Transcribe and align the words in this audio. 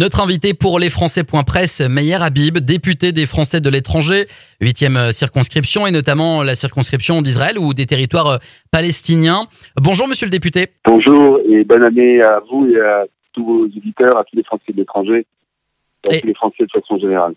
Notre 0.00 0.22
invité 0.22 0.54
pour 0.54 0.78
les 0.78 0.88
Français.presse, 0.88 1.82
Meyer 1.82 2.22
Habib, 2.22 2.56
député 2.56 3.12
des 3.12 3.26
Français 3.26 3.60
de 3.60 3.68
l'étranger, 3.68 4.24
huitième 4.58 5.12
circonscription 5.12 5.86
et 5.86 5.90
notamment 5.90 6.42
la 6.42 6.54
circonscription 6.54 7.20
d'Israël 7.20 7.58
ou 7.58 7.74
des 7.74 7.84
territoires 7.84 8.38
palestiniens. 8.70 9.42
Bonjour 9.76 10.08
monsieur 10.08 10.24
le 10.24 10.30
député. 10.30 10.68
Bonjour 10.86 11.38
et 11.46 11.64
bonne 11.64 11.84
année 11.84 12.22
à 12.22 12.40
vous 12.50 12.66
et 12.66 12.80
à 12.80 13.04
tous 13.34 13.44
vos 13.44 13.64
auditeurs, 13.64 14.18
à 14.18 14.24
tous 14.24 14.36
les 14.36 14.42
Français 14.42 14.72
de 14.72 14.78
l'étranger 14.78 15.26
et 16.08 16.16
à 16.16 16.18
tous 16.18 16.26
les 16.28 16.34
Français 16.34 16.64
de 16.64 16.70
façon 16.72 16.98
générale. 16.98 17.34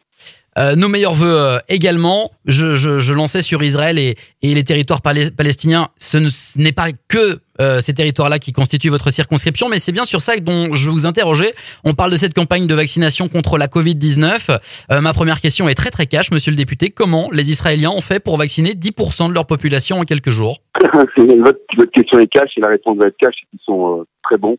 Euh, 0.57 0.75
nos 0.75 0.87
meilleurs 0.87 1.13
voeux 1.13 1.35
euh, 1.35 1.57
également. 1.69 2.31
Je, 2.45 2.75
je, 2.75 2.99
je, 2.99 3.13
lançais 3.13 3.41
sur 3.41 3.63
Israël 3.63 3.97
et, 3.97 4.15
et 4.41 4.53
les 4.53 4.63
territoires 4.63 5.01
palestiniens. 5.01 5.89
Ce 5.97 6.17
n'est 6.57 6.71
pas 6.71 6.91
que 7.07 7.39
euh, 7.61 7.79
ces 7.81 7.93
territoires-là 7.93 8.39
qui 8.39 8.51
constituent 8.51 8.89
votre 8.89 9.11
circonscription, 9.11 9.69
mais 9.69 9.77
c'est 9.77 9.91
bien 9.91 10.05
sur 10.05 10.21
ça 10.21 10.35
dont 10.37 10.73
je 10.73 10.85
vais 10.85 10.91
vous 10.91 11.05
interroger. 11.05 11.51
On 11.83 11.93
parle 11.93 12.09
de 12.09 12.15
cette 12.15 12.33
campagne 12.33 12.65
de 12.65 12.73
vaccination 12.73 13.27
contre 13.27 13.59
la 13.59 13.67
Covid-19. 13.67 14.57
Euh, 14.91 15.01
ma 15.01 15.13
première 15.13 15.39
question 15.39 15.69
est 15.69 15.75
très 15.75 15.91
très 15.91 16.07
cash, 16.07 16.31
monsieur 16.31 16.49
le 16.49 16.57
député. 16.57 16.89
Comment 16.89 17.29
les 17.31 17.51
Israéliens 17.51 17.91
ont 17.91 18.01
fait 18.01 18.19
pour 18.19 18.37
vacciner 18.37 18.71
10% 18.71 19.29
de 19.29 19.33
leur 19.33 19.45
population 19.45 19.99
en 19.99 20.03
quelques 20.03 20.31
jours 20.31 20.61
votre, 21.17 21.59
votre, 21.77 21.91
question 21.91 22.17
est 22.17 22.27
cash 22.27 22.51
et 22.57 22.61
la 22.61 22.69
réponse 22.69 22.97
va 22.97 23.07
être 23.07 23.17
cash. 23.19 23.35
Ils 23.53 23.59
sont 23.63 23.99
euh, 23.99 24.03
très 24.23 24.37
bons. 24.37 24.57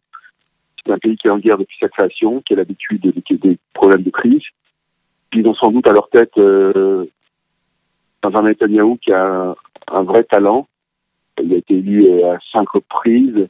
C'est 0.87 0.93
un 0.93 0.99
pays 0.99 1.17
qui 1.17 1.27
est 1.27 1.31
en 1.31 1.39
guerre 1.39 1.59
depuis 1.59 1.77
sa 1.81 1.89
création, 1.89 2.43
qui 2.47 2.53
a 2.53 2.57
l'habitude 2.57 3.01
des, 3.03 3.37
des 3.39 3.59
problèmes 3.73 4.03
de 4.03 4.11
crise 4.11 4.43
ils 5.35 5.47
ont 5.47 5.55
sans 5.55 5.71
doute 5.71 5.89
à 5.89 5.93
leur 5.93 6.09
tête 6.09 6.37
euh, 6.39 7.07
un 8.33 8.43
Netanyahu 8.43 8.99
qui 8.99 9.13
a 9.13 9.55
un, 9.89 10.03
vrai 10.03 10.25
talent. 10.25 10.67
Il 11.43 11.53
a 11.53 11.57
été 11.57 11.75
élu 11.75 12.07
euh, 12.07 12.33
à 12.33 12.39
cinq 12.53 12.69
reprises 12.71 13.49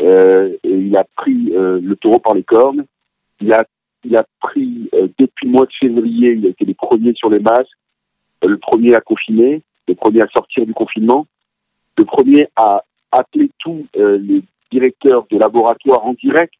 euh, 0.00 0.56
il 0.64 0.96
a 0.96 1.04
pris 1.16 1.52
euh, 1.52 1.80
le 1.80 1.94
taureau 1.94 2.18
par 2.18 2.34
les 2.34 2.42
cornes. 2.42 2.86
Il 3.40 3.52
a, 3.52 3.64
il 4.04 4.16
a 4.16 4.24
pris 4.40 4.90
depuis 5.18 5.46
le 5.46 5.52
mois 5.52 5.66
de 5.66 5.72
février, 5.78 6.32
il 6.32 6.46
a 6.46 6.48
été 6.48 6.64
le 6.64 6.74
premier 6.74 7.14
sur 7.14 7.30
les 7.30 7.38
masques, 7.38 7.78
le 8.42 8.58
premier 8.58 8.96
à 8.96 9.00
confiner, 9.00 9.62
le 9.86 9.94
premier 9.94 10.22
à 10.22 10.28
sortir 10.28 10.66
du 10.66 10.74
confinement, 10.74 11.26
le 11.98 12.04
premier 12.04 12.48
à 12.56 12.82
appeler 13.12 13.50
tous 13.58 13.86
les 13.94 14.42
directeurs 14.72 15.26
de 15.30 15.38
laboratoires 15.38 16.04
en 16.04 16.14
direct, 16.14 16.54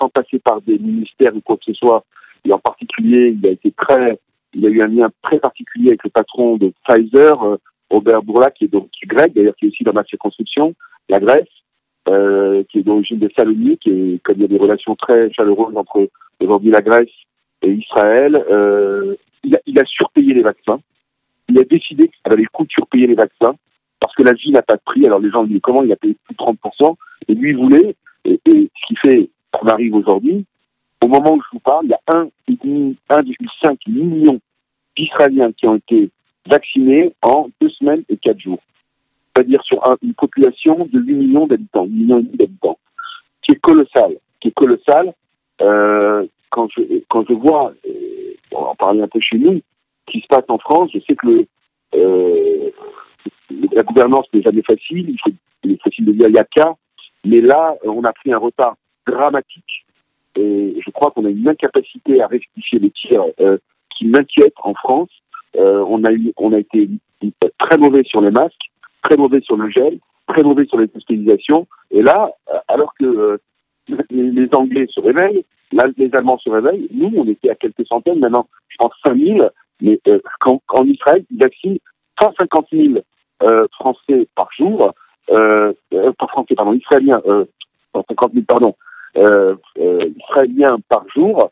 sans 0.00 0.08
passer 0.08 0.38
par 0.38 0.62
des 0.62 0.78
ministères 0.78 1.36
ou 1.36 1.40
quoi 1.42 1.56
que 1.56 1.64
ce 1.64 1.74
soit, 1.74 2.04
et 2.44 2.52
en 2.52 2.58
particulier, 2.58 3.36
il 3.38 3.46
a 3.46 3.50
été 3.50 3.72
très, 3.72 4.18
il 4.54 4.66
a 4.66 4.68
eu 4.68 4.82
un 4.82 4.88
lien 4.88 5.10
très 5.22 5.38
particulier 5.38 5.88
avec 5.88 6.04
le 6.04 6.10
patron 6.10 6.56
de 6.56 6.72
Pfizer, 6.86 7.42
euh, 7.42 7.56
Robert 7.90 8.22
Bourla, 8.22 8.50
qui 8.50 8.64
est 8.64 8.68
donc 8.68 8.90
qui 8.90 9.04
est 9.04 9.08
grec, 9.08 9.32
d'ailleurs 9.34 9.54
qui 9.56 9.66
est 9.66 9.68
aussi 9.68 9.84
dans 9.84 9.92
ma 9.92 10.04
circonscription, 10.04 10.74
la 11.08 11.20
Grèce, 11.20 11.48
euh, 12.08 12.64
qui 12.70 12.78
est 12.78 12.82
d'origine 12.82 13.18
de 13.18 13.30
Salonique, 13.36 13.86
et 13.86 14.20
comme 14.24 14.36
il 14.38 14.42
y 14.42 14.44
a 14.44 14.48
des 14.48 14.58
relations 14.58 14.96
très 14.96 15.30
chaleureuses 15.32 15.76
entre 15.76 16.08
aujourd'hui 16.40 16.70
la 16.70 16.80
Grèce 16.80 17.10
et 17.62 17.70
Israël, 17.70 18.34
euh, 18.50 19.14
il, 19.44 19.54
a, 19.54 19.60
il 19.66 19.78
a 19.78 19.84
surpayé 19.84 20.34
les 20.34 20.42
vaccins. 20.42 20.80
Il 21.48 21.58
a 21.60 21.64
décidé 21.64 22.08
qu'il 22.08 22.30
valait 22.30 22.42
le 22.42 22.48
coup 22.48 22.64
de 22.64 22.70
surpayer 22.70 23.06
les 23.06 23.14
vaccins 23.14 23.54
parce 24.00 24.14
que 24.16 24.22
la 24.22 24.32
vie 24.32 24.50
n'a 24.50 24.62
pas 24.62 24.74
de 24.74 24.82
prix. 24.84 25.06
Alors 25.06 25.20
les 25.20 25.30
gens 25.30 25.44
disent 25.44 25.60
comment 25.62 25.82
il 25.82 25.92
a 25.92 25.96
payé 25.96 26.16
plus 26.24 26.34
de 26.34 26.38
30%, 26.38 26.96
et 27.28 27.34
lui 27.34 27.50
il 27.50 27.56
voulait, 27.56 27.94
et, 28.24 28.40
et 28.46 28.70
ce 28.74 28.86
qui 28.86 28.96
fait 28.96 29.30
qu'on 29.52 29.68
arrive 29.68 29.94
aujourd'hui, 29.94 30.44
au 31.02 31.08
moment 31.08 31.32
où 31.34 31.42
je 31.42 31.48
vous 31.52 31.60
parle, 31.60 31.86
il 31.86 31.90
y 31.90 31.94
a 31.94 32.00
1,5 32.12 33.76
million 33.88 34.40
d'Israéliens 34.96 35.52
qui 35.52 35.66
ont 35.66 35.76
été 35.76 36.10
vaccinés 36.46 37.12
en 37.22 37.48
deux 37.60 37.70
semaines 37.70 38.04
et 38.08 38.16
quatre 38.16 38.38
jours. 38.38 38.60
C'est-à-dire 39.34 39.62
sur 39.64 39.82
une 40.02 40.14
population 40.14 40.86
de 40.92 41.00
8 41.00 41.14
millions 41.14 41.46
d'habitants, 41.46 41.84
8 41.84 41.90
millions 41.90 42.20
d'habitants, 42.34 42.78
qui 43.42 43.52
est 43.52 43.60
colossal, 43.60 44.16
qui 44.40 44.48
est 44.48 44.54
colossal. 44.54 45.12
Euh, 45.60 46.26
quand 46.50 46.68
je 46.76 46.82
quand 47.08 47.24
je 47.28 47.34
vois, 47.34 47.72
euh, 47.86 48.34
on 48.52 48.58
en 48.58 48.74
parlait 48.74 49.02
un 49.02 49.08
peu 49.08 49.20
chez 49.20 49.38
nous, 49.38 49.60
ce 50.06 50.12
qui 50.12 50.20
se 50.20 50.26
passe 50.26 50.44
en 50.48 50.58
France, 50.58 50.90
je 50.94 51.00
sais 51.00 51.16
que 51.16 51.46
euh, 51.94 52.70
la 53.72 53.82
gouvernance 53.82 54.26
n'est 54.32 54.42
jamais 54.42 54.62
facile, 54.62 55.10
il, 55.10 55.34
il 55.64 55.72
est 55.72 55.82
facile 55.82 56.04
de 56.04 56.12
dire 56.12 56.28
il 56.28 56.34
y 56.34 56.38
a 56.38 56.44
qu'à, 56.44 56.74
mais 57.24 57.40
là, 57.40 57.74
on 57.84 58.04
a 58.04 58.12
pris 58.12 58.32
un 58.32 58.38
retard 58.38 58.76
dramatique 59.06 59.84
et 60.36 60.76
je 60.84 60.90
crois 60.90 61.10
qu'on 61.10 61.24
a 61.24 61.30
une 61.30 61.48
incapacité 61.48 62.22
à 62.22 62.26
rectifier 62.26 62.78
les 62.78 62.90
tirs 62.90 63.24
euh, 63.40 63.58
qui 63.96 64.06
m'inquiètent 64.06 64.54
en 64.62 64.74
France. 64.74 65.10
Euh, 65.56 65.84
on 65.86 66.02
a 66.04 66.12
eu, 66.12 66.32
on 66.36 66.52
a 66.52 66.58
été 66.58 66.88
très 67.58 67.78
mauvais 67.78 68.02
sur 68.04 68.20
les 68.20 68.30
masques, 68.30 68.70
très 69.02 69.16
mauvais 69.16 69.40
sur 69.40 69.56
le 69.56 69.68
gel, 69.70 69.98
très 70.26 70.42
mauvais 70.42 70.66
sur 70.66 70.78
les 70.78 70.88
hospitalisations. 70.94 71.66
Et 71.90 72.02
là, 72.02 72.30
euh, 72.52 72.58
alors 72.68 72.94
que 72.98 73.04
euh, 73.04 73.38
les 74.10 74.48
Anglais 74.54 74.86
se 74.90 75.00
réveillent, 75.00 75.44
là, 75.72 75.84
les 75.96 76.14
Allemands 76.14 76.38
se 76.38 76.50
réveillent, 76.50 76.88
nous, 76.92 77.12
on 77.16 77.26
était 77.26 77.50
à 77.50 77.54
quelques 77.54 77.86
centaines, 77.86 78.20
maintenant, 78.20 78.48
je 78.68 78.76
pense 78.78 78.92
5000, 79.06 79.50
mais 79.80 80.00
euh, 80.08 80.20
quand, 80.40 80.60
en 80.68 80.84
Israël, 80.84 81.24
ils 81.30 81.42
vaccinent 81.42 81.78
150 82.20 82.66
000 82.72 82.94
euh, 83.42 83.66
Français 83.72 84.28
par 84.34 84.48
jour, 84.56 84.92
euh, 85.30 85.72
pas 85.90 86.26
Français, 86.28 86.54
pardon, 86.54 86.72
Israéliens, 86.72 87.20
150 87.94 88.32
000, 88.32 88.44
pardon, 88.46 88.68
euh, 88.68 88.72
euh, 88.72 88.91
israéliens 89.16 90.76
par 90.88 91.04
jour, 91.14 91.50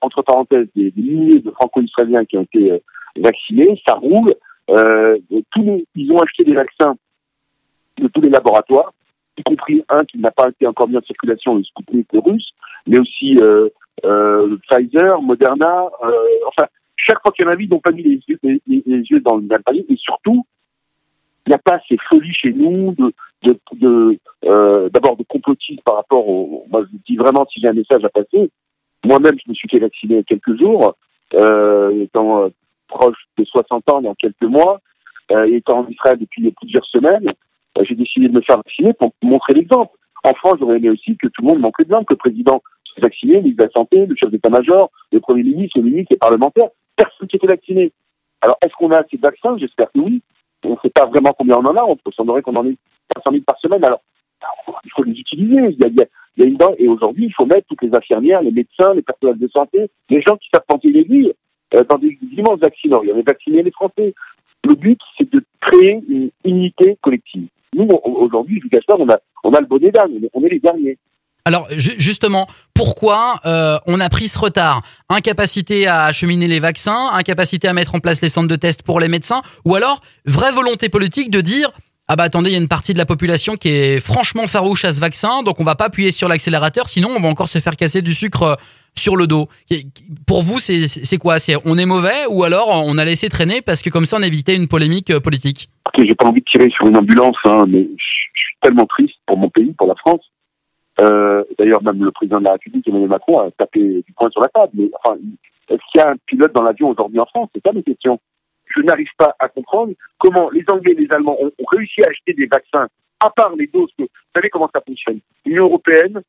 entre 0.00 0.22
parenthèses, 0.22 0.68
des, 0.74 0.92
milliers 0.96 1.40
de 1.40 1.50
franco-israéliens 1.50 2.24
qui 2.24 2.38
ont 2.38 2.42
été 2.42 2.72
euh, 2.72 2.78
vaccinés, 3.16 3.80
ça 3.86 3.94
roule. 3.96 4.34
Euh, 4.70 5.18
tous 5.52 5.84
ils 5.94 6.12
ont 6.12 6.18
acheté 6.18 6.44
des 6.44 6.54
vaccins 6.54 6.96
de 7.98 8.08
tous 8.08 8.20
les 8.20 8.30
laboratoires, 8.30 8.92
y 9.38 9.42
compris 9.42 9.84
un 9.88 10.04
qui 10.04 10.18
n'a 10.18 10.30
pas 10.30 10.48
été 10.48 10.66
encore 10.66 10.88
mis 10.88 10.96
en 10.96 11.02
circulation, 11.02 11.56
le 11.56 11.64
Sputnik 11.64 12.08
russe, 12.12 12.50
mais 12.86 12.98
aussi 12.98 13.36
euh, 13.42 13.68
euh, 14.04 14.56
Pfizer, 14.68 15.20
Moderna, 15.22 15.88
euh, 16.04 16.10
enfin, 16.48 16.68
chaque 16.96 17.20
fois 17.22 17.32
qu'il 17.32 17.44
y 17.44 17.48
en 17.48 17.52
a 17.52 17.54
ils 17.54 17.68
n'ont 17.68 17.80
pas 17.80 17.92
mis 17.92 18.02
les 18.02 18.20
yeux, 18.26 18.38
les, 18.42 18.60
les 18.66 19.02
yeux 19.02 19.20
dans 19.20 19.36
le 19.36 19.46
panier, 19.64 19.86
et 19.88 19.96
surtout, 19.96 20.44
il 21.46 21.50
n'y 21.50 21.54
a 21.54 21.58
pas 21.58 21.80
ces 21.88 21.96
folies 22.08 22.34
chez 22.34 22.52
nous 22.52 22.92
de, 22.94 23.12
euh, 24.44 24.88
d'abord 24.90 25.16
de 25.16 25.24
complotisme 25.24 25.80
par 25.84 25.96
rapport 25.96 26.28
au. 26.28 26.64
Moi, 26.70 26.84
je 26.90 26.98
dis 27.06 27.16
vraiment 27.16 27.46
si 27.50 27.60
j'ai 27.60 27.68
un 27.68 27.72
message 27.72 28.04
à 28.04 28.08
passer. 28.08 28.50
Moi-même, 29.04 29.36
je 29.44 29.50
me 29.50 29.54
suis 29.54 29.68
fait 29.68 29.78
vacciner 29.78 30.14
il 30.14 30.16
y 30.18 30.20
a 30.20 30.24
quelques 30.24 30.58
jours, 30.58 30.94
euh, 31.34 32.02
étant 32.02 32.44
euh, 32.44 32.48
proche 32.88 33.16
de 33.38 33.44
60 33.44 33.92
ans 33.92 34.02
dans 34.02 34.14
quelques 34.14 34.42
mois, 34.42 34.80
étant 35.48 35.80
en 35.80 35.88
Israël 35.88 36.18
depuis 36.18 36.50
plusieurs 36.52 36.86
semaines, 36.86 37.32
j'ai 37.82 37.96
décidé 37.96 38.28
de 38.28 38.32
me 38.32 38.40
faire 38.42 38.56
vacciner 38.56 38.92
pour 38.92 39.12
montrer 39.22 39.54
l'exemple. 39.54 39.92
En 40.24 40.32
France, 40.34 40.54
j'aurais 40.60 40.76
aimé 40.76 40.90
aussi 40.90 41.16
que 41.16 41.26
tout 41.26 41.42
le 41.42 41.48
monde 41.48 41.58
montre 41.58 41.80
l'exemple, 41.80 42.04
que 42.04 42.14
le 42.14 42.18
président 42.18 42.62
soit 42.84 43.02
vacciné, 43.02 43.34
le 43.34 43.40
ministre 43.40 43.64
de 43.64 43.68
la 43.68 43.72
Santé, 43.72 44.06
le 44.06 44.14
chef 44.16 44.30
d'état-major, 44.30 44.90
le 45.12 45.20
premier 45.20 45.42
ministre, 45.42 45.78
le 45.78 45.84
ministre, 45.84 46.12
les 46.12 46.18
parlementaires, 46.18 46.68
personne 46.94 47.26
qui 47.26 47.38
vacciné. 47.44 47.92
Alors, 48.40 48.56
est-ce 48.64 48.72
qu'on 48.74 48.92
a 48.92 48.98
assez 48.98 49.16
de 49.16 49.22
vaccins? 49.22 49.56
J'espère 49.58 49.90
que 49.92 49.98
oui 49.98 50.22
on 50.66 50.72
ne 50.72 50.76
sait 50.82 50.90
pas 50.90 51.06
vraiment 51.06 51.32
combien 51.36 51.56
on 51.56 51.64
en 51.64 51.76
a, 51.76 51.82
on 51.82 51.96
peut 51.96 52.10
s'en 52.12 52.24
qu'on 52.24 52.56
en 52.56 52.66
ait 52.66 52.76
500 53.14 53.30
000 53.30 53.42
par 53.46 53.58
semaine. 53.58 53.84
Alors, 53.84 54.02
il 54.84 54.90
faut 54.94 55.02
les 55.02 55.12
utiliser. 55.12 55.76
Il 55.78 55.78
y 55.78 56.02
a, 56.02 56.46
une 56.46 56.58
et 56.78 56.88
aujourd'hui, 56.88 57.26
il 57.26 57.32
faut 57.32 57.46
mettre 57.46 57.66
toutes 57.68 57.82
les 57.82 57.94
infirmières, 57.94 58.42
les 58.42 58.50
médecins, 58.50 58.92
les 58.94 59.02
personnels 59.02 59.38
de 59.38 59.48
santé, 59.48 59.90
les 60.10 60.20
gens 60.20 60.36
qui 60.36 60.48
savent 60.52 60.64
planter 60.68 60.90
les 60.90 61.34
euh, 61.74 61.82
dans 61.88 61.98
des 61.98 62.18
immenses 62.36 62.60
vaccinants. 62.60 63.02
Il 63.02 63.08
y 63.08 63.12
avait 63.12 63.22
vacciné 63.22 63.62
les 63.62 63.70
Français. 63.70 64.14
Le 64.64 64.74
but, 64.74 65.00
c'est 65.16 65.32
de 65.32 65.42
créer 65.60 66.00
une 66.08 66.30
unité 66.44 66.98
collective. 67.00 67.48
Nous, 67.74 67.88
aujourd'hui, 68.04 68.58
je 68.58 68.64
vous 68.64 68.68
cache 68.68 68.86
pas, 68.86 68.96
on 68.98 69.08
a, 69.08 69.18
on 69.44 69.52
a 69.52 69.60
le 69.60 69.66
bonnet 69.66 69.90
d'âne, 69.90 70.12
on 70.32 70.44
est 70.44 70.48
les 70.48 70.60
derniers. 70.60 70.98
Alors 71.46 71.68
justement, 71.76 72.48
pourquoi 72.74 73.36
euh, 73.46 73.78
on 73.86 74.00
a 74.00 74.08
pris 74.08 74.26
ce 74.26 74.36
retard? 74.36 74.82
Incapacité 75.08 75.86
à 75.86 76.06
acheminer 76.06 76.48
les 76.48 76.58
vaccins, 76.58 77.10
incapacité 77.12 77.68
à 77.68 77.72
mettre 77.72 77.94
en 77.94 78.00
place 78.00 78.20
les 78.20 78.28
centres 78.28 78.48
de 78.48 78.56
test 78.56 78.82
pour 78.82 78.98
les 78.98 79.06
médecins, 79.06 79.42
ou 79.64 79.76
alors 79.76 80.00
vraie 80.24 80.50
volonté 80.50 80.88
politique 80.88 81.30
de 81.30 81.40
dire 81.40 81.70
ah 82.08 82.16
bah 82.16 82.24
attendez, 82.24 82.50
il 82.50 82.52
y 82.52 82.56
a 82.56 82.60
une 82.60 82.68
partie 82.68 82.92
de 82.92 82.98
la 82.98 83.06
population 83.06 83.54
qui 83.56 83.68
est 83.68 84.00
franchement 84.00 84.46
farouche 84.46 84.84
à 84.84 84.92
ce 84.92 85.00
vaccin, 85.00 85.42
donc 85.42 85.60
on 85.60 85.64
va 85.64 85.74
pas 85.74 85.86
appuyer 85.86 86.10
sur 86.10 86.28
l'accélérateur, 86.28 86.88
sinon 86.88 87.08
on 87.16 87.20
va 87.20 87.28
encore 87.28 87.48
se 87.48 87.58
faire 87.58 87.76
casser 87.76 88.02
du 88.02 88.12
sucre 88.12 88.42
euh, 88.42 88.54
sur 88.94 89.16
le 89.16 89.26
dos. 89.26 89.48
Pour 90.26 90.42
vous, 90.42 90.58
c'est 90.58 91.18
quoi? 91.18 91.38
C'est 91.38 91.56
on 91.64 91.76
est 91.76 91.86
mauvais 91.86 92.26
ou 92.30 92.44
alors 92.44 92.68
on 92.70 92.96
a 92.96 93.04
laissé 93.04 93.28
traîner 93.28 93.60
parce 93.60 93.82
que 93.82 93.90
comme 93.90 94.06
ça 94.06 94.16
on 94.18 94.22
évitait 94.22 94.56
une 94.56 94.68
polémique 94.68 95.10
euh, 95.10 95.20
politique? 95.20 95.68
J'ai 95.98 96.14
pas 96.14 96.26
envie 96.26 96.40
de 96.40 96.46
tirer 96.46 96.70
sur 96.70 96.86
une 96.86 96.96
ambulance, 96.96 97.36
hein, 97.44 97.64
mais 97.68 97.82
je 97.82 98.04
suis 98.04 98.56
tellement 98.62 98.86
triste 98.86 99.16
pour 99.26 99.36
mon 99.36 99.50
pays, 99.50 99.72
pour 99.76 99.88
la 99.88 99.94
France, 99.96 100.22
euh, 101.00 101.44
D'ailleurs, 101.58 101.82
même 101.82 102.02
le 102.02 102.10
président 102.10 102.38
de 102.38 102.44
la 102.44 102.52
République, 102.52 102.86
Emmanuel 102.88 103.08
Macron, 103.08 103.40
a 103.40 103.50
tapé 103.50 103.80
du 103.80 104.12
poing 104.16 104.30
sur 104.30 104.40
la 104.40 104.48
table. 104.48 104.72
Mais 104.74 104.90
enfin, 105.04 105.18
est-ce 105.68 105.80
qu'il 105.90 106.00
y 106.00 106.04
a 106.04 106.10
un 106.10 106.16
pilote 106.26 106.52
dans 106.54 106.62
l'avion 106.62 106.90
aujourd'hui 106.90 107.20
en 107.20 107.26
France? 107.26 107.50
C'est 107.54 107.62
ça 107.64 107.72
mes 107.72 107.82
questions. 107.82 108.20
Je 108.76 108.82
n'arrive 108.82 109.10
pas 109.16 109.34
à 109.38 109.48
comprendre 109.48 109.94
comment 110.18 110.50
les 110.50 110.64
Anglais 110.68 110.92
et 110.92 111.02
les 111.02 111.12
Allemands 111.12 111.38
ont, 111.40 111.50
réussi 111.70 112.02
à 112.02 112.10
acheter 112.10 112.34
des 112.34 112.46
vaccins, 112.46 112.88
à 113.20 113.30
part 113.30 113.54
les 113.56 113.66
doses 113.68 113.90
que... 113.98 114.02
Vous 114.02 114.40
savez 114.40 114.50
comment 114.50 114.70
ça 114.72 114.82
fonctionne 114.86 115.20
L'Union 115.46 115.64
européenne 115.64 116.20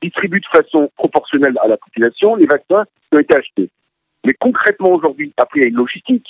distribue 0.00 0.40
de 0.40 0.46
façon 0.46 0.90
proportionnelle 0.96 1.58
à 1.62 1.66
la 1.66 1.76
population 1.76 2.36
les 2.36 2.46
vaccins 2.46 2.84
qui 2.84 3.16
ont 3.16 3.18
été 3.18 3.36
achetés. 3.36 3.68
Mais 4.24 4.34
concrètement 4.34 4.92
aujourd'hui, 4.92 5.32
après 5.36 5.60
il 5.60 5.62
y 5.62 5.66
a 5.66 5.68
une 5.68 5.76
logistique, 5.76 6.26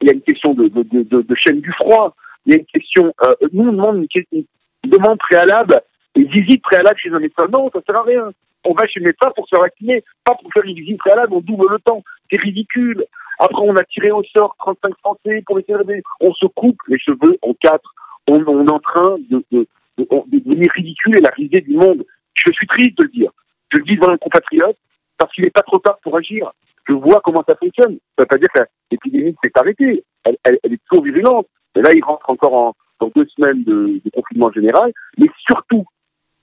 il 0.00 0.08
y 0.08 0.10
a 0.10 0.14
une 0.14 0.22
question 0.22 0.54
de, 0.54 1.34
chaîne 1.36 1.60
du 1.60 1.72
froid, 1.72 2.16
il 2.46 2.54
y 2.54 2.56
a 2.56 2.58
une 2.58 2.66
question... 2.66 3.14
Euh, 3.22 3.48
nous, 3.52 3.68
on 3.68 3.72
demande 3.72 4.06
une, 4.16 4.24
une 4.32 4.90
demande 4.90 5.18
préalable 5.18 5.80
et 6.16 6.24
visite 6.24 6.62
préalable 6.62 6.98
chez 6.98 7.10
un 7.10 7.20
médecin. 7.20 7.46
Non, 7.52 7.70
ça 7.72 7.80
sert 7.86 7.96
à 7.96 8.02
rien. 8.02 8.30
On 8.64 8.74
va 8.74 8.86
chez 8.86 9.00
le 9.00 9.06
médecin 9.06 9.30
pour 9.34 9.48
se 9.48 9.58
vacciner, 9.58 10.04
pas 10.24 10.34
pour 10.34 10.52
faire 10.52 10.64
une 10.64 10.74
visite 10.74 10.98
préalable, 10.98 11.32
on 11.32 11.40
double 11.40 11.66
le 11.70 11.78
temps. 11.78 12.02
C'est 12.30 12.40
ridicule. 12.40 13.04
Après, 13.40 13.62
on 13.62 13.74
a 13.76 13.84
tiré 13.84 14.10
au 14.10 14.22
sort 14.22 14.54
35 14.58 14.98
Français 14.98 15.42
pour 15.46 15.56
les 15.56 15.64
célébrer. 15.64 16.02
On 16.20 16.32
se 16.34 16.44
coupe 16.46 16.76
les 16.88 16.98
cheveux 16.98 17.38
en 17.40 17.54
quatre. 17.54 17.94
On, 18.28 18.38
est 18.38 18.70
en 18.70 18.78
train 18.78 19.16
de, 19.30 19.42
de, 19.50 19.66
devenir 19.96 20.70
ridicule 20.74 21.16
et 21.16 21.22
la 21.22 21.30
risée 21.30 21.62
du 21.62 21.72
monde. 21.72 22.04
Je 22.34 22.52
suis 22.52 22.66
triste 22.66 22.98
de 22.98 23.04
le 23.04 23.08
dire. 23.08 23.30
Je 23.72 23.78
le 23.78 23.84
dis 23.84 23.96
devant 23.96 24.12
un 24.12 24.18
compatriote 24.18 24.76
parce 25.16 25.32
qu'il 25.32 25.44
n'est 25.44 25.50
pas 25.50 25.62
trop 25.62 25.78
tard 25.78 25.98
pour 26.02 26.18
agir. 26.18 26.52
Je 26.86 26.92
vois 26.92 27.22
comment 27.24 27.42
ça 27.48 27.56
fonctionne. 27.56 27.98
Ça 28.18 28.24
veut 28.24 28.26
pas 28.26 28.36
dire 28.36 28.48
que 28.54 28.62
l'épidémie 28.90 29.34
s'est 29.42 29.50
arrêtée. 29.54 30.04
Elle, 30.24 30.58
est 30.62 30.80
toujours 30.86 31.02
virulente. 31.02 31.46
Et 31.76 31.80
là, 31.80 31.92
il 31.94 32.04
rentre 32.04 32.28
encore 32.28 32.54
en, 32.54 32.74
dans 33.00 33.10
deux 33.16 33.26
semaines 33.34 33.64
de, 33.64 34.02
de 34.04 34.10
confinement 34.10 34.52
général. 34.52 34.92
Mais 35.16 35.28
surtout, 35.46 35.86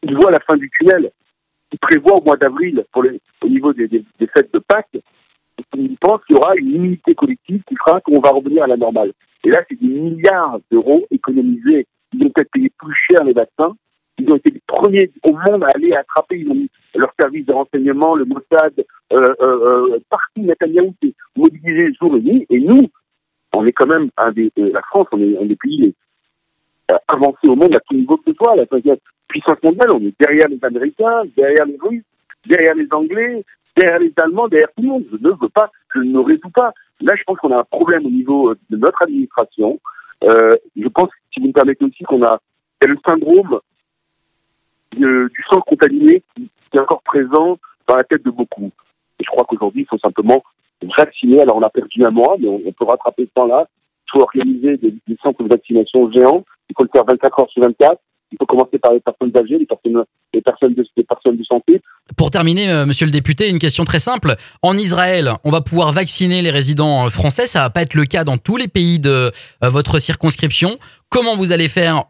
il 0.01 0.15
voit 0.15 0.31
la 0.31 0.39
fin 0.39 0.57
du 0.57 0.67
tunnel. 0.71 1.11
Il 1.71 1.77
prévoit 1.77 2.15
au 2.15 2.23
mois 2.23 2.37
d'avril, 2.37 2.83
au 2.95 3.47
niveau 3.47 3.71
des, 3.73 3.87
des 3.87 4.27
fêtes 4.35 4.51
de 4.51 4.59
Pâques, 4.59 4.97
il 5.75 5.97
pense 5.97 6.23
qu'il 6.25 6.35
y 6.35 6.39
aura 6.39 6.55
une 6.55 6.85
unité 6.85 7.15
collective 7.15 7.61
qui 7.67 7.75
fera 7.75 8.01
qu'on 8.01 8.19
va 8.19 8.29
revenir 8.29 8.63
à 8.63 8.67
la 8.67 8.77
normale. 8.77 9.13
Et 9.43 9.49
là, 9.49 9.63
c'est 9.69 9.79
des 9.79 9.87
milliards 9.87 10.59
d'euros 10.71 11.05
économisés. 11.11 11.87
Ils 12.13 12.25
ont 12.25 12.29
peut-être 12.29 12.51
payé 12.51 12.71
plus 12.77 12.95
cher 13.09 13.23
les 13.23 13.33
vaccins. 13.33 13.73
Ils 14.19 14.31
ont 14.31 14.35
été 14.35 14.51
les 14.51 14.61
premiers 14.65 15.11
au 15.23 15.31
monde 15.31 15.63
à 15.63 15.67
aller 15.75 15.93
attraper. 15.93 16.39
Ils 16.39 16.49
ont 16.49 16.67
leur 16.95 17.13
service 17.19 17.45
de 17.45 17.53
renseignement, 17.53 18.15
le 18.15 18.25
Mossad, 18.25 18.73
euh, 19.13 19.15
euh, 19.15 19.35
euh 19.41 19.99
partout, 20.09 20.41
Netanyahu 20.41 20.91
s'est 21.01 21.13
mobilisé 21.35 21.93
jour 21.99 22.15
et 22.17 22.21
nuit. 22.21 22.45
Et 22.49 22.59
nous, 22.59 22.89
on 23.53 23.65
est 23.65 23.71
quand 23.71 23.87
même 23.87 24.09
un 24.17 24.31
des, 24.31 24.51
euh, 24.57 24.71
la 24.73 24.81
France, 24.81 25.07
on 25.11 25.21
est 25.21 25.37
un 25.37 25.45
des 25.45 25.55
pays 25.55 25.93
euh, 26.91 26.97
avancés 27.07 27.47
au 27.47 27.55
monde 27.55 27.75
à 27.75 27.79
tout 27.81 27.95
niveau 27.95 28.17
que 28.17 28.31
ce 28.31 28.33
soit. 28.35 28.55
La 28.55 28.65
puissance 29.27 29.61
mondiale, 29.63 29.89
on 29.93 30.01
est 30.01 30.15
derrière 30.19 30.47
les 30.49 30.59
Américains, 30.63 31.23
derrière 31.35 31.65
les 31.65 31.77
Russes, 31.79 32.03
derrière 32.45 32.75
les 32.75 32.87
Anglais, 32.91 33.43
derrière 33.77 33.99
les 33.99 34.13
Allemands, 34.17 34.47
derrière 34.47 34.69
tout 34.75 34.81
le 34.81 34.89
monde. 34.89 35.05
Je 35.11 35.17
ne 35.17 35.29
veux 35.29 35.49
pas, 35.49 35.71
je 35.93 35.99
ne 35.99 36.19
résous 36.19 36.49
pas. 36.53 36.73
Là, 37.01 37.13
je 37.15 37.23
pense 37.23 37.37
qu'on 37.37 37.51
a 37.51 37.59
un 37.59 37.63
problème 37.63 38.05
au 38.05 38.09
niveau 38.09 38.49
euh, 38.49 38.57
de 38.69 38.77
notre 38.77 39.01
administration. 39.03 39.79
Euh, 40.23 40.55
je 40.75 40.87
pense, 40.87 41.09
si 41.33 41.39
vous 41.39 41.47
me 41.47 41.53
permettez 41.53 41.85
aussi, 41.85 42.03
qu'on 42.03 42.23
a 42.23 42.39
le 42.81 42.95
syndrome 43.07 43.59
du 44.93 45.45
sang 45.51 45.61
contaminé 45.61 46.23
qui 46.35 46.49
est 46.73 46.79
encore 46.79 47.01
présent 47.03 47.59
dans 47.87 47.95
la 47.95 48.03
tête 48.03 48.23
de 48.23 48.31
beaucoup. 48.31 48.71
Et 49.19 49.23
je 49.23 49.29
crois 49.29 49.45
qu'aujourd'hui, 49.47 49.81
il 49.83 49.87
faut 49.87 49.97
simplement 49.99 50.43
vacciner. 50.97 51.41
Alors, 51.41 51.57
on 51.57 51.61
a 51.61 51.69
perdu 51.69 52.03
un 52.03 52.11
mois, 52.11 52.35
mais 52.39 52.47
on, 52.47 52.71
peut 52.71 52.85
rattraper 52.85 53.25
ce 53.25 53.33
temps-là. 53.35 53.67
Il 54.07 54.11
faut 54.11 54.21
organiser 54.21 54.77
des, 54.77 54.95
des 55.07 55.17
centres 55.21 55.43
de 55.43 55.49
vaccination 55.49 56.11
géants. 56.11 56.45
Il 56.69 56.75
faut 56.75 56.83
le 56.83 56.89
faire 56.93 57.05
24 57.05 57.39
heures 57.39 57.49
sur 57.49 57.61
24. 57.61 57.99
Il 58.31 58.37
faut 58.39 58.45
commencer 58.45 58.77
par 58.77 58.93
les 58.93 58.99
personnes 58.99 59.31
âgées, 59.37 59.57
les 59.57 59.65
personnes, 59.65 60.03
les 60.33 60.41
personnes, 60.41 60.73
de, 60.73 60.85
les 60.95 61.03
personnes. 61.03 61.26
Pour 62.27 62.31
terminer, 62.31 62.69
euh, 62.69 62.85
monsieur 62.85 63.05
le 63.05 63.11
député, 63.13 63.49
une 63.49 63.57
question 63.57 63.85
très 63.85 63.99
simple. 63.99 64.35
En 64.61 64.75
Israël, 64.75 65.35
on 65.45 65.49
va 65.49 65.61
pouvoir 65.61 65.93
vacciner 65.93 66.41
les 66.41 66.51
résidents 66.51 67.05
euh, 67.05 67.09
français. 67.09 67.47
Ça 67.47 67.61
va 67.61 67.69
pas 67.69 67.83
être 67.83 67.93
le 67.93 68.03
cas 68.03 68.25
dans 68.25 68.37
tous 68.37 68.57
les 68.57 68.67
pays 68.67 68.99
de 68.99 69.31
euh, 69.63 69.69
votre 69.69 69.97
circonscription. 69.97 70.77
Comment 71.07 71.37
vous 71.37 71.53
allez 71.53 71.69
faire 71.69 72.03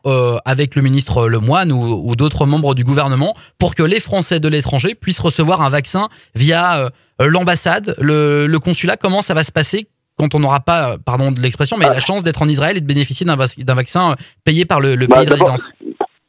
avec 0.43 0.73
le 0.73 0.81
ministre 0.81 1.27
Lemoine 1.27 1.71
ou, 1.71 2.01
ou 2.03 2.15
d'autres 2.15 2.47
membres 2.47 2.73
du 2.73 2.83
gouvernement 2.83 3.35
pour 3.59 3.75
que 3.75 3.83
les 3.83 3.99
Français 3.99 4.39
de 4.39 4.47
l'étranger 4.47 4.95
puissent 4.95 5.19
recevoir 5.19 5.61
un 5.61 5.69
vaccin 5.69 6.07
via 6.33 6.89
l'ambassade, 7.19 7.93
le, 7.99 8.47
le 8.47 8.59
consulat? 8.59 8.97
Comment 8.97 9.21
ça 9.21 9.35
va 9.35 9.43
se 9.43 9.51
passer 9.51 9.87
quand 10.17 10.33
on 10.33 10.39
n'aura 10.39 10.61
pas, 10.61 10.97
pardon 10.97 11.31
de 11.31 11.39
l'expression, 11.39 11.77
mais 11.77 11.85
la 11.85 11.99
chance 11.99 12.23
d'être 12.23 12.41
en 12.41 12.47
Israël 12.47 12.75
et 12.75 12.81
de 12.81 12.87
bénéficier 12.87 13.23
d'un 13.23 13.75
vaccin 13.75 14.15
payé 14.43 14.65
par 14.65 14.79
le, 14.79 14.95
le 14.95 15.05
bah, 15.05 15.17
pays 15.17 15.27
de 15.27 15.31
résidence? 15.33 15.73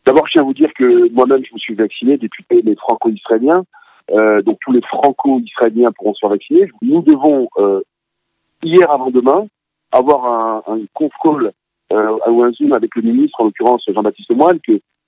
D'abord, 0.09 0.27
je 0.27 0.33
tiens 0.33 0.41
à 0.41 0.47
vous 0.47 0.55
dire 0.55 0.73
que 0.73 1.13
moi-même, 1.13 1.45
je 1.45 1.53
me 1.53 1.59
suis 1.59 1.75
vacciné, 1.75 2.17
député 2.17 2.63
les 2.63 2.75
franco-israéliens. 2.77 3.63
Euh, 4.13 4.41
donc 4.41 4.57
tous 4.63 4.73
les 4.73 4.81
franco-israéliens 4.81 5.93
pourront 5.93 6.15
se 6.15 6.21
faire 6.21 6.31
vacciner. 6.31 6.67
Nous 6.81 7.03
devons, 7.03 7.47
euh, 7.59 7.83
hier 8.63 8.91
avant-demain, 8.91 9.49
avoir 9.93 10.25
un, 10.25 10.63
un 10.73 10.81
conf 10.95 11.13
call 11.23 11.53
euh, 11.93 12.17
ou 12.27 12.43
un 12.43 12.53
Zoom 12.53 12.73
avec 12.73 12.97
le 12.97 13.03
ministre, 13.03 13.39
en 13.43 13.45
l'occurrence 13.45 13.85
Jean-Baptiste 13.87 14.31
Moine, 14.31 14.59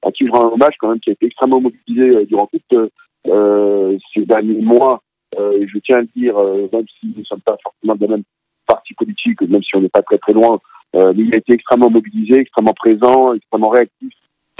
à 0.02 0.12
qui 0.12 0.26
je 0.26 0.30
rends 0.32 0.48
un 0.48 0.52
hommage 0.52 0.74
quand 0.78 0.90
même, 0.90 1.00
qui 1.00 1.08
a 1.08 1.14
été 1.14 1.24
extrêmement 1.24 1.62
mobilisé 1.62 2.16
euh, 2.16 2.26
durant 2.26 2.48
toutes 2.48 2.90
ces 3.24 4.26
derniers 4.26 4.60
mois. 4.60 5.00
je 5.34 5.78
tiens 5.78 5.96
à 5.96 6.00
le 6.00 6.08
dire, 6.14 6.36
même 6.74 6.84
si 7.00 7.06
nous 7.06 7.20
ne 7.20 7.24
sommes 7.24 7.40
pas 7.40 7.56
forcément 7.62 7.94
de 7.94 8.02
la 8.02 8.16
même 8.16 8.24
parti 8.66 8.92
politique, 8.92 9.40
même 9.40 9.62
si 9.62 9.74
on 9.76 9.80
n'est 9.80 9.88
pas 9.88 10.02
très 10.02 10.18
très 10.18 10.34
loin, 10.34 10.60
mais 10.92 11.14
il 11.16 11.34
a 11.34 11.38
été 11.38 11.54
extrêmement 11.54 11.88
mobilisé, 11.88 12.40
extrêmement 12.40 12.74
présent, 12.74 13.32
extrêmement 13.32 13.70
réactif 13.70 14.12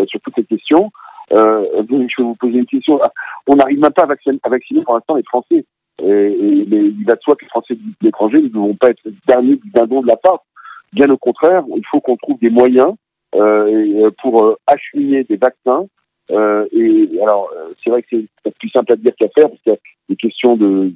sur 0.07 0.21
toutes 0.21 0.35
ces 0.37 0.45
questions. 0.45 0.91
Euh, 1.33 1.65
je 1.89 1.95
vais 1.95 2.25
vous 2.25 2.35
poser 2.35 2.59
une 2.59 2.67
question. 2.67 3.01
On 3.47 3.57
n'arrive 3.57 3.79
même 3.79 3.93
pas 3.93 4.05
à 4.05 4.49
vacciner, 4.49 4.83
pour 4.83 4.95
l'instant 4.95 5.15
les 5.17 5.23
Français. 5.23 5.65
Et, 6.03 6.07
et, 6.07 6.67
mais 6.69 6.85
il 6.85 7.05
va 7.07 7.15
de 7.15 7.21
soi 7.23 7.37
que 7.37 7.45
les 7.45 7.51
Français 7.51 7.75
de 7.75 7.81
l'étranger 8.01 8.41
ne 8.41 8.49
vont 8.49 8.75
pas 8.75 8.89
être 8.89 9.03
derniers 9.27 9.57
du 9.57 9.71
dindon 9.71 10.03
de 10.03 10.09
la 10.09 10.17
part. 10.17 10.45
Bien 10.93 11.09
au 11.11 11.19
contraire, 11.19 11.63
il 11.77 11.85
faut 11.91 12.01
qu'on 12.01 12.17
trouve 12.17 12.39
des 12.41 12.51
moyens 12.51 12.95
euh, 13.37 14.11
pour 14.23 14.45
euh, 14.45 14.57
acheminer 14.67 15.25
des 15.25 15.37
vaccins. 15.37 15.87
Euh, 16.31 16.67
et 16.73 17.09
alors, 17.23 17.51
euh, 17.57 17.73
c'est 17.83 17.91
vrai 17.91 18.03
que 18.03 18.09
c'est 18.45 18.59
plus 18.59 18.71
simple 18.71 18.93
à 18.93 18.97
dire 18.97 19.13
qu'à 19.19 19.29
faire, 19.29 19.49
parce 19.49 19.61
qu'il 19.63 19.73
y 19.73 19.77
a 19.77 19.79
des 20.09 20.17
questions 20.17 20.57
de, 20.57 20.93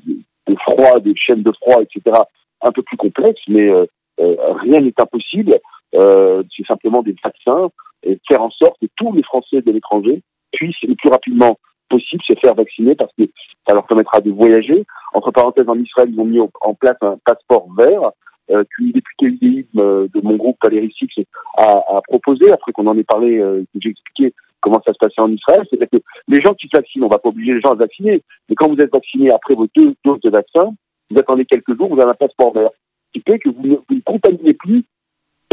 froid, 0.60 1.00
des 1.00 1.14
chaînes 1.16 1.42
de 1.42 1.52
froid, 1.52 1.80
etc., 1.82 2.16
un 2.62 2.72
peu 2.72 2.82
plus 2.82 2.96
complexes, 2.96 3.42
mais 3.48 3.70
rien 4.18 4.80
n'est 4.80 4.94
impossible. 4.98 5.54
c'est 5.92 6.66
simplement 6.66 7.02
des 7.02 7.14
vaccins 7.22 7.70
et 8.04 8.18
faire 8.28 8.42
en 8.42 8.50
sorte 8.50 8.78
que 8.80 8.86
tous 8.96 9.12
les 9.12 9.22
Français 9.22 9.62
de 9.62 9.72
l'étranger 9.72 10.22
puissent 10.52 10.82
le 10.82 10.94
plus 10.94 11.10
rapidement 11.10 11.58
possible 11.88 12.22
se 12.28 12.34
faire 12.40 12.54
vacciner 12.54 12.94
parce 12.94 13.12
que 13.18 13.24
ça 13.66 13.74
leur 13.74 13.86
permettra 13.86 14.20
de 14.20 14.30
voyager. 14.30 14.84
Entre 15.12 15.30
parenthèses, 15.30 15.68
en 15.68 15.78
Israël, 15.78 16.10
ils 16.10 16.20
ont 16.20 16.24
mis 16.24 16.40
en 16.40 16.74
place 16.74 16.96
un 17.02 17.16
passeport 17.24 17.68
vert 17.76 18.10
euh, 18.50 18.62
qu'une 18.74 18.92
députée 18.92 19.66
euh, 19.76 20.06
de 20.14 20.20
mon 20.22 20.36
groupe, 20.36 20.58
Valérie 20.62 20.92
Six, 20.98 21.24
a, 21.56 21.62
a 21.62 22.00
proposé, 22.06 22.52
après 22.52 22.72
qu'on 22.72 22.86
en 22.86 22.98
ait 22.98 23.04
parlé, 23.04 23.38
euh, 23.38 23.64
j'ai 23.80 23.90
expliqué 23.90 24.34
comment 24.60 24.82
ça 24.84 24.92
se 24.92 24.98
passait 24.98 25.20
en 25.20 25.32
Israël. 25.32 25.64
C'est-à-dire 25.68 25.88
que 25.90 26.04
les 26.28 26.42
gens 26.42 26.54
qui 26.54 26.68
se 26.68 26.76
vaccinent, 26.76 27.04
on 27.04 27.08
va 27.08 27.18
pas 27.18 27.30
obliger 27.30 27.54
les 27.54 27.60
gens 27.60 27.70
à 27.70 27.74
se 27.74 27.78
vacciner, 27.78 28.22
mais 28.48 28.54
quand 28.54 28.68
vous 28.68 28.80
êtes 28.80 28.92
vacciné 28.92 29.30
après 29.32 29.54
vos 29.54 29.66
deux 29.74 29.94
doses 30.04 30.20
de 30.20 30.30
vaccin, 30.30 30.74
vous 31.10 31.18
attendez 31.18 31.46
quelques 31.46 31.74
jours, 31.76 31.88
vous 31.88 32.00
avez 32.00 32.10
un 32.10 32.14
passeport 32.14 32.52
vert, 32.52 32.70
qui 33.14 33.22
fait 33.26 33.38
que 33.38 33.48
vous 33.48 33.66
ne, 33.66 33.76
vous 33.76 33.94
ne 33.94 34.00
contaminez 34.00 34.52
plus 34.52 34.84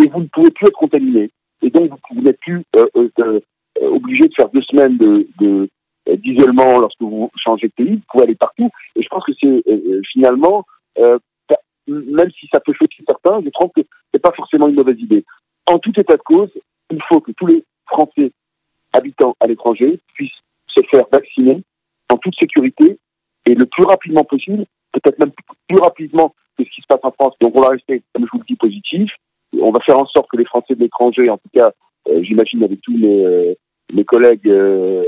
et 0.02 0.10
vous 0.10 0.22
ne 0.22 0.28
pouvez 0.28 0.52
plus 0.52 0.68
être 0.68 0.78
contaminé 0.78 1.32
et 1.62 1.70
donc 1.70 1.92
vous 2.12 2.22
n'êtes 2.22 2.40
plus 2.40 2.64
euh, 2.76 2.86
euh, 2.96 3.10
euh, 3.20 3.40
obligé 3.90 4.28
de 4.28 4.34
faire 4.36 4.50
deux 4.50 4.62
semaines 4.64 4.98
de, 4.98 5.70
d'isolement 6.18 6.80
lorsque 6.80 7.02
vous 7.02 7.32
changez 7.36 7.68
de 7.68 7.74
pays, 7.74 7.96
vous 7.96 8.02
pouvez 8.10 8.24
aller 8.24 8.36
partout. 8.36 8.70
Et 8.96 9.04
je 9.04 9.08
pense 9.08 9.24
que 9.24 9.32
c'est 9.40 9.64
finalement, 10.12 10.66
même 11.88 12.32
si 12.40 12.48
ça 12.54 12.60
peut 12.60 12.74
choquer 12.74 13.04
certains, 13.08 13.42
je 13.44 13.50
trouve 13.50 13.72
que 13.76 13.82
c'est 14.14 14.22
pas 14.22 14.34
forcément 14.36 14.68
une 14.68 14.76
mauvaise 14.76 15.00
idée. 15.00 15.24
En 15.72 15.80
tout 15.80 15.98
état 15.98 16.18
de 16.18 16.22
cause, 16.22 16.52
il 16.90 17.02
faut 17.08 17.22
que 17.22 17.32
tous 17.32 17.46
les 17.46 17.64
Français 17.88 18.32
habitant 18.94 19.36
à 19.40 19.48
l'étranger 19.48 20.00
puissent 20.16 20.32
se 20.68 20.84
faire 20.90 21.06
vacciner 21.12 21.64
en 22.12 22.18
toute 22.18 22.36
sécurité 22.36 22.98
et 23.46 23.56
le 23.56 23.66
plus 23.66 23.86
rapidement 23.86 24.24
possible, 24.24 24.66
peut-être 24.92 25.20
même 25.20 25.32
plus 25.68 25.82
rapidement 25.82 26.36
que 26.58 26.66
ce 26.66 26.70
qui 26.70 26.82
se 26.82 26.88
passe 26.88 27.00
en 27.04 27.12
France. 27.12 27.36
Donc 27.40 27.56
on 27.56 27.62
va 27.62 27.70
rester, 27.70 28.04
comme 28.14 28.26
je 28.26 28.32
vous 28.34 28.40
le 28.40 28.46
dis, 28.46 28.56
positif 28.56 29.12
on 29.62 29.72
va 29.72 29.80
faire 29.82 30.00
en 30.00 30.06
sorte 30.06 30.30
que 30.30 30.38
les 30.38 30.46
Français 30.46 30.76
de 30.76 30.80
l'étranger, 30.80 31.30
en 31.30 31.38
tout 31.38 31.50
cas, 31.54 31.72
euh, 32.10 32.24
j'imagine 32.24 32.64
avec 32.64 32.82
tous 32.82 32.98
mes, 32.98 33.26
euh, 33.26 33.54
collègues 34.08 34.48
euh, 34.48 35.04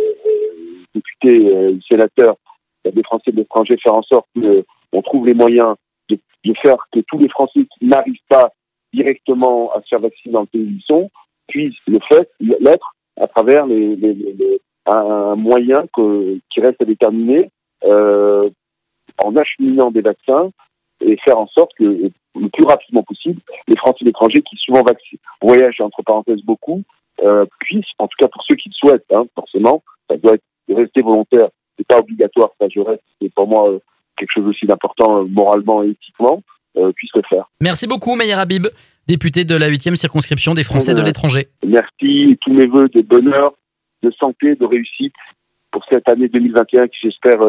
députés, 0.93 1.77
sénateurs, 1.89 2.35
des 2.85 3.03
Français 3.03 3.31
de 3.31 3.37
l'étranger, 3.37 3.77
faire 3.81 3.97
en 3.97 4.03
sorte 4.03 4.27
qu'on 4.35 5.01
trouve 5.01 5.25
les 5.25 5.33
moyens 5.33 5.75
de, 6.09 6.19
faire 6.61 6.77
que 6.91 6.99
tous 7.07 7.17
les 7.17 7.29
Français 7.29 7.61
qui 7.61 7.85
n'arrivent 7.85 8.15
pas 8.29 8.51
directement 8.93 9.71
à 9.73 9.81
se 9.81 9.87
faire 9.87 9.99
vacciner 9.99 10.33
dans 10.33 10.41
le 10.41 10.47
pays 10.47 10.61
où 10.61 10.69
ils 10.69 10.83
sont 10.85 11.09
puissent 11.47 11.73
le 11.87 11.99
fait 12.11 12.29
l'être 12.39 12.93
à 13.19 13.27
travers 13.27 13.65
les, 13.65 14.59
un 14.85 15.35
moyen 15.35 15.85
qui 15.95 16.59
reste 16.59 16.81
à 16.81 16.85
déterminer 16.85 17.49
en 17.83 19.35
acheminant 19.35 19.89
des 19.89 20.01
vaccins 20.01 20.51
et 21.05 21.17
faire 21.23 21.37
en 21.37 21.47
sorte 21.47 21.71
que 21.77 22.11
le 22.35 22.49
plus 22.49 22.65
rapidement 22.65 23.03
possible, 23.03 23.41
les 23.67 23.75
Français 23.77 24.05
d'étrangers 24.05 24.41
qui 24.41 24.55
souvent 24.57 24.83
voyagent 25.41 25.81
entre 25.81 26.01
parenthèses 26.03 26.41
beaucoup, 26.43 26.83
euh, 27.21 27.45
puissent, 27.59 27.85
en 27.99 28.07
tout 28.07 28.17
cas 28.19 28.27
pour 28.27 28.43
ceux 28.43 28.55
qui 28.55 28.69
le 28.69 28.73
souhaitent, 28.73 29.05
hein, 29.13 29.25
forcément, 29.35 29.83
ça 30.09 30.17
doit 30.17 30.33
être, 30.33 30.43
rester 30.69 31.01
volontaire, 31.03 31.49
c'est 31.77 31.85
pas 31.85 31.99
obligatoire, 31.99 32.49
ça 32.59 32.67
je 32.73 32.79
reste, 32.79 33.03
c'est 33.21 33.31
pour 33.33 33.47
moi 33.47 33.69
euh, 33.69 33.79
quelque 34.17 34.31
chose 34.33 34.47
aussi 34.47 34.65
d'important 34.65 35.19
euh, 35.19 35.25
moralement 35.25 35.83
et 35.83 35.89
éthiquement, 35.89 36.41
euh, 36.77 36.91
puisse 36.93 37.11
le 37.15 37.21
faire. 37.29 37.49
Merci 37.61 37.85
beaucoup 37.85 38.15
Meyer 38.15 38.33
Habib, 38.33 38.67
député 39.07 39.45
de 39.45 39.55
la 39.55 39.69
8e 39.69 39.95
circonscription 39.95 40.53
des 40.53 40.63
Français 40.63 40.93
de 40.93 41.01
l'étranger. 41.01 41.49
Merci, 41.65 42.37
tous 42.41 42.53
mes 42.53 42.65
voeux 42.65 42.89
de 42.89 43.01
bonheur, 43.01 43.53
de 44.01 44.11
santé, 44.11 44.55
de 44.55 44.65
réussite 44.65 45.13
pour 45.71 45.83
cette 45.91 46.09
année 46.09 46.29
2021 46.29 46.87
qui 46.87 46.97
j'espère 47.03 47.39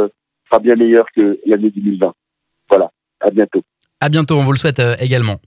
sera 0.50 0.58
bien 0.60 0.74
meilleure 0.74 1.06
que 1.14 1.38
l'année 1.46 1.70
2020. 1.70 2.12
Voilà, 2.68 2.90
à 3.24 3.30
bientôt. 3.30 3.62
À 4.00 4.08
bientôt, 4.08 4.36
on 4.36 4.44
vous 4.44 4.52
le 4.52 4.58
souhaite 4.58 4.80
euh, 4.80 4.96
également. 5.00 5.40